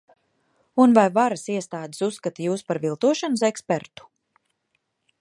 [0.85, 4.13] Un vai varas iestādes uzskata jūs par viltošanu ekspertu?